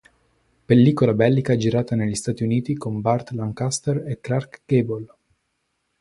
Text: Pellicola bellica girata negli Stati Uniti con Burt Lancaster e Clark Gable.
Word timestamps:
Pellicola 0.65 1.13
bellica 1.13 1.55
girata 1.55 1.95
negli 1.95 2.15
Stati 2.15 2.41
Uniti 2.41 2.73
con 2.75 3.01
Burt 3.01 3.29
Lancaster 3.33 4.03
e 4.07 4.19
Clark 4.19 4.61
Gable. 4.65 5.07